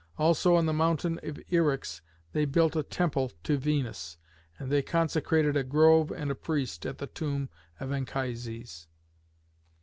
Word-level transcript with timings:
Also 0.17 0.55
on 0.55 0.65
the 0.65 0.73
mountain 0.73 1.19
of 1.21 1.35
Eryx 1.51 2.01
they 2.33 2.43
built 2.45 2.75
a 2.75 2.81
temple 2.81 3.31
to 3.43 3.55
Venus, 3.55 4.17
and 4.57 4.71
they 4.71 4.81
consecrated 4.81 5.55
a 5.55 5.63
grove 5.63 6.09
and 6.09 6.31
a 6.31 6.33
priest 6.33 6.87
at 6.87 6.97
the 6.97 7.05
tomb 7.05 7.49
of 7.79 7.91
Anchises. 7.91 8.87